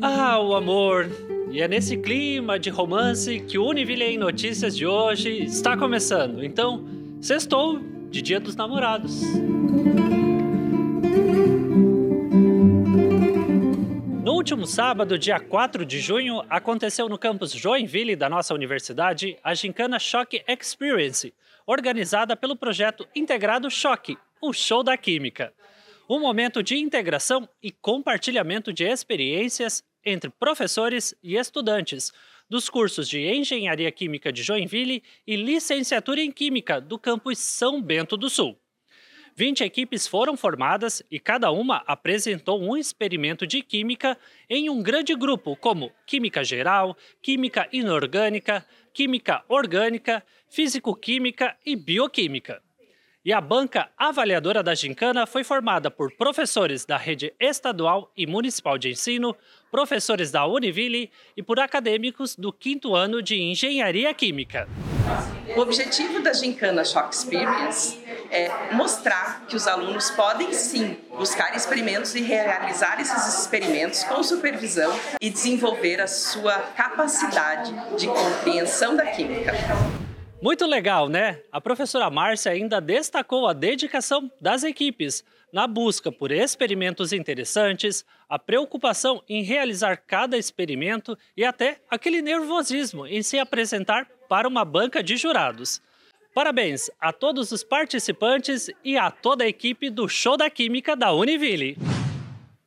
[0.00, 1.08] Ah, o amor!
[1.50, 6.44] E é nesse clima de romance que o Univille em Notícias de hoje está começando.
[6.44, 6.86] Então,
[7.20, 9.22] sextou de Dia dos Namorados.
[14.24, 19.52] No último sábado, dia 4 de junho, aconteceu no campus Joinville da nossa universidade a
[19.52, 21.34] Gincana Choque Experience,
[21.66, 25.52] organizada pelo projeto integrado Choque, o Show da Química
[26.14, 32.12] um momento de integração e compartilhamento de experiências entre professores e estudantes
[32.50, 38.14] dos cursos de Engenharia Química de Joinville e Licenciatura em Química do campus São Bento
[38.14, 38.58] do Sul.
[39.34, 44.18] 20 equipes foram formadas e cada uma apresentou um experimento de química
[44.50, 52.62] em um grande grupo, como Química Geral, Química Inorgânica, Química Orgânica, Físico-Química e Bioquímica.
[53.24, 58.76] E a banca avaliadora da Gincana foi formada por professores da rede estadual e municipal
[58.76, 59.36] de ensino,
[59.70, 64.68] professores da Univille e por acadêmicos do quinto ano de Engenharia Química.
[65.56, 67.96] O objetivo da Gincana Shock Experience
[68.28, 74.92] é mostrar que os alunos podem sim buscar experimentos e realizar esses experimentos com supervisão
[75.20, 79.52] e desenvolver a sua capacidade de compreensão da química.
[80.42, 81.40] Muito legal, né?
[81.52, 88.40] A professora Márcia ainda destacou a dedicação das equipes na busca por experimentos interessantes, a
[88.40, 95.00] preocupação em realizar cada experimento e até aquele nervosismo em se apresentar para uma banca
[95.00, 95.80] de jurados.
[96.34, 101.12] Parabéns a todos os participantes e a toda a equipe do Show da Química da
[101.12, 101.78] Univille.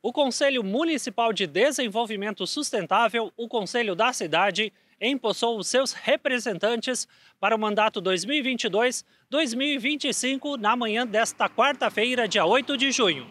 [0.00, 7.08] O Conselho Municipal de Desenvolvimento Sustentável, o Conselho da Cidade, empossou os seus representantes
[7.38, 13.30] para o mandato 2022-2025 na manhã desta quarta-feira, dia 8 de junho.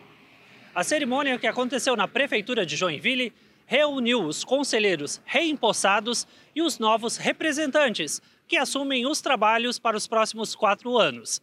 [0.73, 3.33] A cerimônia que aconteceu na Prefeitura de Joinville
[3.65, 10.53] reuniu os conselheiros reempossados e os novos representantes que assumem os trabalhos para os próximos
[10.53, 11.41] quatro anos.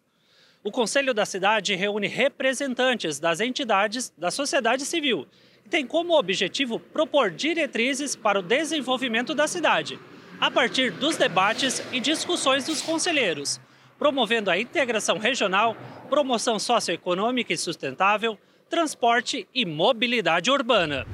[0.63, 5.27] O Conselho da Cidade reúne representantes das entidades da sociedade civil
[5.67, 9.98] e tem como objetivo propor diretrizes para o desenvolvimento da cidade
[10.42, 13.61] a partir dos debates e discussões dos conselheiros,
[13.97, 15.77] promovendo a integração regional,
[16.11, 18.36] promoção socioeconômica e sustentável,
[18.69, 21.07] transporte e mobilidade urbana.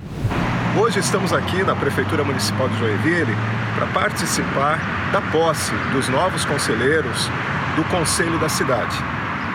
[0.81, 3.35] Hoje estamos aqui na Prefeitura Municipal de Joinville
[3.75, 4.81] para participar
[5.13, 7.29] da posse dos novos conselheiros
[7.77, 8.97] do Conselho da Cidade.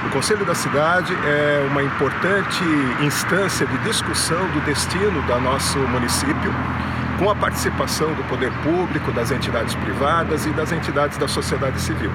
[0.06, 2.63] O Conselho da Cidade é uma importante
[3.03, 6.53] instância de discussão do destino do nosso município
[7.23, 12.11] com a participação do poder público, das entidades privadas e das entidades da sociedade civil.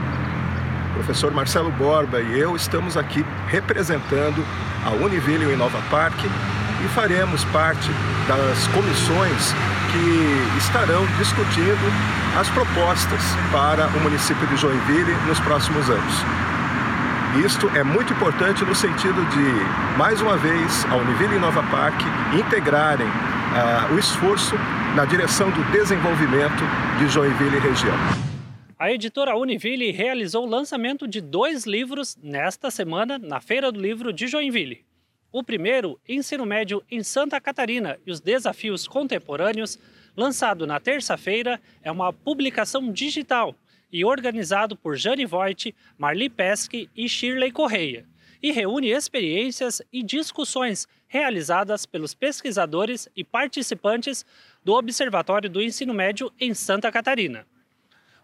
[0.91, 4.45] O professor Marcelo Borba e eu estamos aqui representando
[4.85, 6.29] a Univille e Nova Parque
[6.85, 7.89] e faremos parte
[8.29, 9.55] das comissões
[9.91, 11.91] que estarão discutindo
[12.39, 16.25] as propostas para o município de Joinville nos próximos anos.
[17.47, 22.05] Isto é muito importante no sentido de, mais uma vez, a Univille e Nova Parque
[22.37, 24.55] integrarem uh, o esforço
[24.97, 26.63] na direção do desenvolvimento
[26.99, 27.95] de Joinville e região.
[28.79, 34.13] A editora Univille realizou o lançamento de dois livros nesta semana na Feira do Livro
[34.13, 34.85] de Joinville.
[35.31, 39.79] O primeiro, Ensino Médio em Santa Catarina e os Desafios Contemporâneos,
[40.17, 43.55] lançado na terça-feira, é uma publicação digital
[43.93, 48.07] e organizado por Jane Voigt, Marli Pesque e Shirley Correia
[48.43, 54.25] e reúne experiências e discussões realizadas pelos pesquisadores e participantes
[54.65, 57.47] do Observatório do Ensino Médio em Santa Catarina.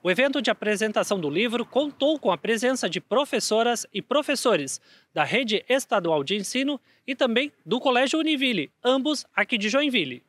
[0.03, 4.79] O evento de apresentação do livro contou com a presença de professoras e professores
[5.15, 10.23] da Rede Estadual de Ensino e também do Colégio Univille, ambos aqui de Joinville.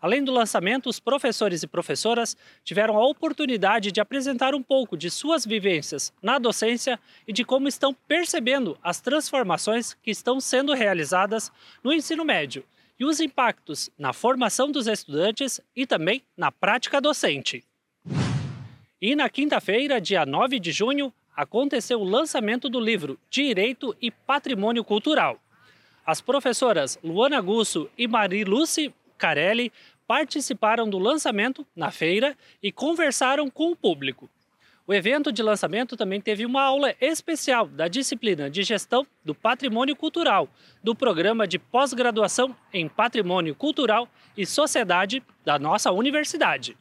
[0.00, 5.10] Além do lançamento, os professores e professoras tiveram a oportunidade de apresentar um pouco de
[5.10, 11.52] suas vivências na docência e de como estão percebendo as transformações que estão sendo realizadas
[11.84, 12.64] no ensino médio
[12.98, 17.62] e os impactos na formação dos estudantes e também na prática docente.
[19.00, 24.84] E na quinta-feira, dia 9 de junho, aconteceu o lançamento do livro Direito e Patrimônio
[24.84, 25.38] Cultural.
[26.04, 29.72] As professoras Luana Gusso e Mariluce Carelli
[30.10, 34.28] participaram do lançamento na feira e conversaram com o público.
[34.84, 39.94] O evento de lançamento também teve uma aula especial da disciplina de Gestão do Patrimônio
[39.94, 40.48] Cultural,
[40.82, 46.76] do programa de pós-graduação em Patrimônio Cultural e Sociedade da nossa universidade.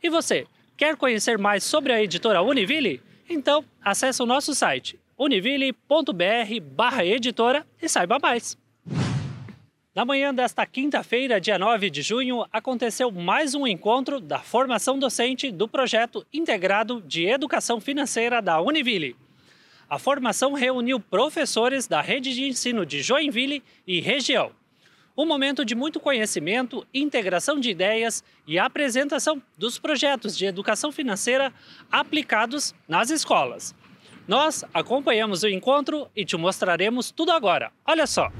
[0.00, 0.46] E você,
[0.76, 3.02] quer conhecer mais sobre a editora Univille?
[3.28, 8.56] Então, acesse o nosso site univille.br/editora e saiba mais.
[9.92, 15.50] Na manhã desta quinta-feira, dia 9 de junho, aconteceu mais um encontro da formação docente
[15.50, 19.16] do projeto integrado de educação financeira da Univille.
[19.88, 24.52] A formação reuniu professores da rede de ensino de Joinville e região.
[25.18, 31.52] Um momento de muito conhecimento, integração de ideias e apresentação dos projetos de educação financeira
[31.90, 33.74] aplicados nas escolas.
[34.28, 37.72] Nós acompanhamos o encontro e te mostraremos tudo agora.
[37.84, 38.30] Olha só!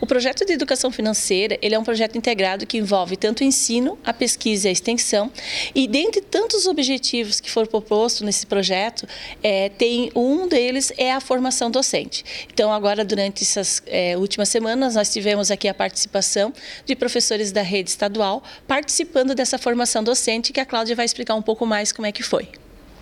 [0.00, 3.98] O projeto de educação financeira ele é um projeto integrado que envolve tanto o ensino,
[4.04, 5.30] a pesquisa e a extensão.
[5.74, 9.06] E dentre tantos objetivos que foram propostos nesse projeto,
[9.42, 12.24] é, tem um deles é a formação docente.
[12.52, 16.52] Então, agora durante essas é, últimas semanas, nós tivemos aqui a participação
[16.84, 21.42] de professores da rede estadual participando dessa formação docente, que a Cláudia vai explicar um
[21.42, 22.48] pouco mais como é que foi.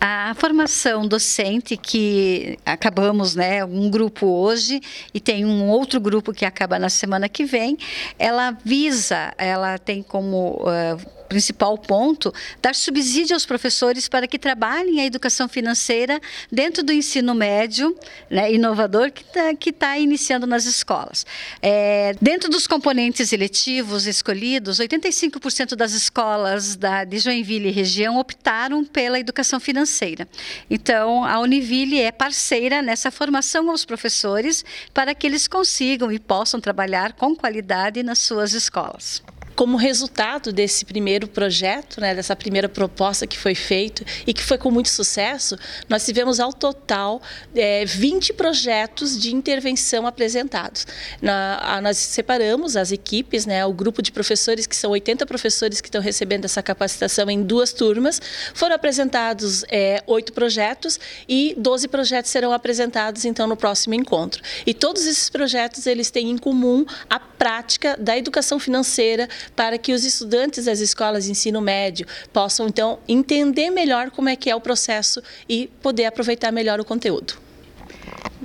[0.00, 4.80] A formação docente que acabamos, né, um grupo hoje
[5.12, 7.78] e tem um outro grupo que acaba na semana que vem,
[8.18, 15.00] ela visa, ela tem como uh, principal ponto, dar subsídio aos professores para que trabalhem
[15.00, 17.96] a educação financeira dentro do ensino médio
[18.30, 21.26] né, inovador que está que tá iniciando nas escolas.
[21.60, 28.84] É, dentro dos componentes eletivos escolhidos, 85% das escolas da, de Joinville e região optaram
[28.84, 30.28] pela educação financeira.
[30.70, 36.60] Então, a Univille é parceira nessa formação aos professores para que eles consigam e possam
[36.60, 39.22] trabalhar com qualidade nas suas escolas
[39.54, 44.58] como resultado desse primeiro projeto, né, dessa primeira proposta que foi feita e que foi
[44.58, 45.56] com muito sucesso,
[45.88, 47.22] nós tivemos ao total
[47.54, 50.86] é, 20 projetos de intervenção apresentados.
[51.22, 55.80] Na, a, nós separamos as equipes, né, o grupo de professores, que são 80 professores
[55.80, 58.20] que estão recebendo essa capacitação em duas turmas,
[58.54, 60.98] foram apresentados é, oito projetos
[61.28, 64.42] e 12 projetos serão apresentados então no próximo encontro.
[64.66, 69.92] E todos esses projetos eles têm em comum a prática da educação financeira para que
[69.92, 74.56] os estudantes das escolas de ensino médio possam então entender melhor como é que é
[74.56, 77.43] o processo e poder aproveitar melhor o conteúdo.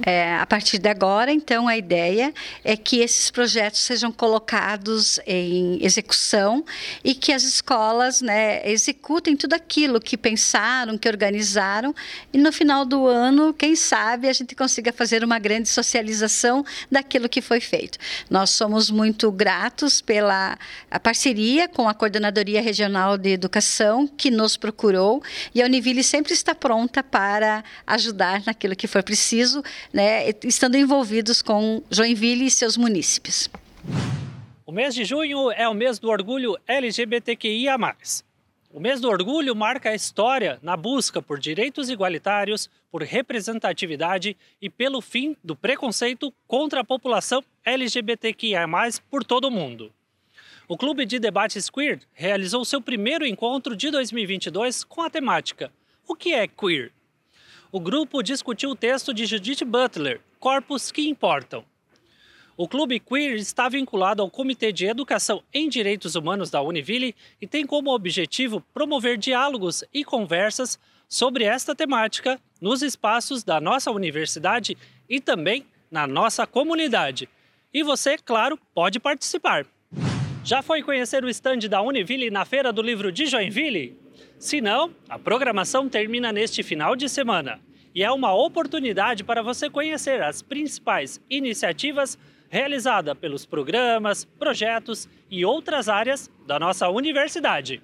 [0.05, 5.77] É, a partir de agora, então, a ideia é que esses projetos sejam colocados em
[5.83, 6.63] execução
[7.03, 11.93] e que as escolas né, executem tudo aquilo que pensaram, que organizaram,
[12.31, 17.27] e no final do ano, quem sabe, a gente consiga fazer uma grande socialização daquilo
[17.27, 17.97] que foi feito.
[18.29, 20.57] Nós somos muito gratos pela
[21.03, 25.21] parceria com a Coordenadoria Regional de Educação, que nos procurou,
[25.53, 29.38] e a Univille sempre está pronta para ajudar naquilo que for preciso
[29.93, 33.49] né, estando envolvidos com Joinville e seus munícipes.
[34.65, 37.75] O mês de junho é o mês do orgulho LGBTQIA.
[38.71, 44.69] O mês do orgulho marca a história na busca por direitos igualitários, por representatividade e
[44.69, 48.67] pelo fim do preconceito contra a população LGBTQIA,
[49.09, 49.91] por todo o mundo.
[50.67, 55.71] O Clube de Debates Queer realizou seu primeiro encontro de 2022 com a temática
[56.07, 56.91] O que é queer?
[57.71, 61.63] O grupo discutiu o texto de Judith Butler, Corpos que Importam.
[62.57, 67.47] O Clube Queer está vinculado ao Comitê de Educação em Direitos Humanos da Univille e
[67.47, 74.75] tem como objetivo promover diálogos e conversas sobre esta temática nos espaços da nossa universidade
[75.07, 77.29] e também na nossa comunidade.
[77.73, 79.65] E você, claro, pode participar.
[80.43, 84.08] Já foi conhecer o estande da Univille na Feira do Livro de Joinville?
[84.39, 87.59] Se não, a programação termina neste final de semana
[87.93, 92.17] e é uma oportunidade para você conhecer as principais iniciativas
[92.49, 97.81] realizadas pelos programas, projetos e outras áreas da nossa universidade.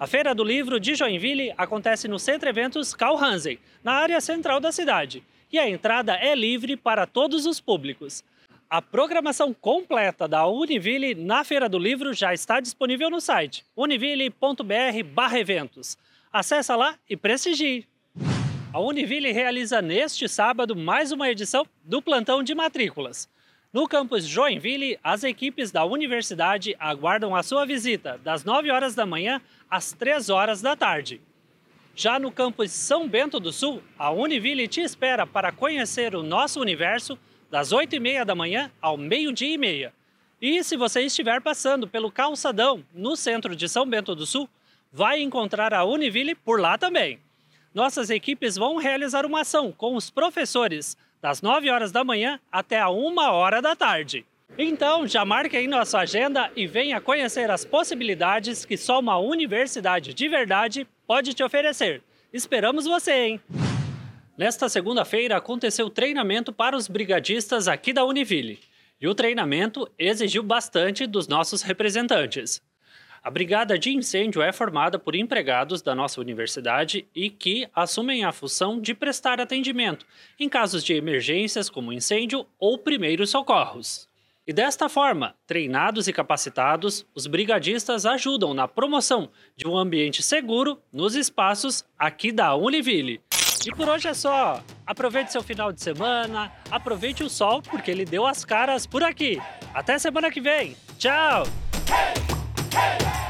[0.00, 4.60] A Feira do Livro de Joinville acontece no Centro Eventos Carl Hansen, na área central
[4.60, 5.22] da cidade,
[5.52, 8.24] e a entrada é livre para todos os públicos.
[8.68, 15.98] A programação completa da Univille na Feira do Livro já está disponível no site univille.br/eventos.
[16.32, 17.86] Acesse lá e prestigie.
[18.72, 23.28] A Univille realiza neste sábado mais uma edição do plantão de matrículas.
[23.72, 29.04] No campus Joinville, as equipes da universidade aguardam a sua visita das 9 horas da
[29.04, 31.20] manhã às 3 horas da tarde.
[31.94, 36.60] Já no campus São Bento do Sul, a Univille te espera para conhecer o nosso
[36.60, 37.16] universo
[37.54, 39.92] das 8 e meia da manhã ao meio-dia e meia.
[40.42, 44.48] E se você estiver passando pelo calçadão no centro de São Bento do Sul,
[44.92, 47.20] vai encontrar a Univille por lá também.
[47.72, 52.80] Nossas equipes vão realizar uma ação com os professores das 9 horas da manhã até
[52.80, 54.26] a 1 hora da tarde.
[54.58, 59.16] Então, já marque aí na sua agenda e venha conhecer as possibilidades que só uma
[59.16, 62.02] universidade de verdade pode te oferecer.
[62.32, 63.40] Esperamos você, hein?
[64.36, 68.58] Nesta segunda-feira aconteceu treinamento para os brigadistas aqui da Univille.
[69.00, 72.60] E o treinamento exigiu bastante dos nossos representantes.
[73.22, 78.32] A Brigada de Incêndio é formada por empregados da nossa universidade e que assumem a
[78.32, 80.04] função de prestar atendimento
[80.38, 84.08] em casos de emergências como incêndio ou primeiros socorros.
[84.46, 90.82] E desta forma, treinados e capacitados, os brigadistas ajudam na promoção de um ambiente seguro
[90.92, 93.22] nos espaços aqui da Univille.
[93.66, 94.62] E por hoje é só.
[94.86, 99.40] Aproveite seu final de semana, aproveite o sol porque ele deu as caras por aqui.
[99.72, 100.76] Até semana que vem.
[100.98, 101.44] Tchau!
[101.88, 102.14] Hey!
[102.74, 103.23] Hey!